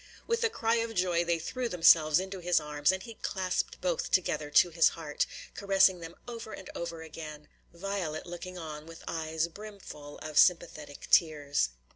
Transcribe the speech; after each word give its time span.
With 0.25 0.43
a 0.43 0.49
cry 0.49 0.77
of 0.77 0.95
joy 0.95 1.23
they 1.23 1.37
threw 1.37 1.69
themselves 1.69 2.19
into 2.19 2.39
his 2.39 2.59
arms, 2.59 2.91
and 2.91 3.03
he 3.03 3.19
clasped 3.21 3.79
both 3.81 4.09
together 4.09 4.49
to 4.49 4.71
his 4.71 4.87
heart, 4.97 5.27
caressing 5.53 5.99
them 5.99 6.15
over 6.27 6.53
and 6.53 6.71
over 6.73 7.03
again, 7.03 7.47
Violet 7.71 8.25
looking 8.25 8.57
on 8.57 8.87
with 8.87 9.03
eyes 9.07 9.47
brimful 9.47 10.17
of 10.23 10.39
sympathetic 10.39 11.07
tears. 11.11 11.69